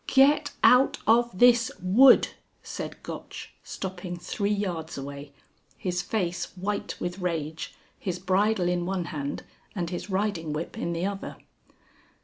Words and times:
"Get 0.07 0.53
out 0.63 0.97
of 1.05 1.37
this 1.37 1.69
wood," 1.79 2.29
said 2.63 3.03
Gotch, 3.03 3.53
stopping 3.61 4.17
three 4.17 4.49
yards 4.49 4.97
away, 4.97 5.31
his 5.77 6.01
face 6.01 6.45
white 6.57 6.99
with 6.99 7.19
rage, 7.19 7.75
his 7.99 8.17
bridle 8.17 8.67
in 8.67 8.87
one 8.87 9.05
hand 9.13 9.43
and 9.75 9.91
his 9.91 10.09
riding 10.09 10.53
whip 10.53 10.75
in 10.75 10.93
the 10.93 11.05
other. 11.05 11.37